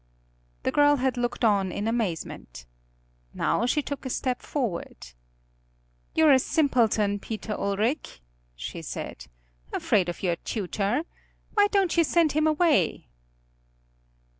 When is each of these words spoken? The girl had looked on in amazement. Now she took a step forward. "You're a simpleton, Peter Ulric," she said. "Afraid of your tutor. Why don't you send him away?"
The 0.63 0.71
girl 0.71 0.95
had 0.95 1.15
looked 1.15 1.45
on 1.45 1.71
in 1.71 1.87
amazement. 1.87 2.65
Now 3.35 3.67
she 3.67 3.83
took 3.83 4.03
a 4.03 4.09
step 4.09 4.41
forward. 4.41 5.09
"You're 6.15 6.31
a 6.31 6.39
simpleton, 6.39 7.19
Peter 7.19 7.53
Ulric," 7.53 8.19
she 8.55 8.81
said. 8.81 9.27
"Afraid 9.71 10.09
of 10.09 10.23
your 10.23 10.37
tutor. 10.37 11.03
Why 11.53 11.67
don't 11.67 11.95
you 11.97 12.03
send 12.03 12.31
him 12.31 12.47
away?" 12.47 13.09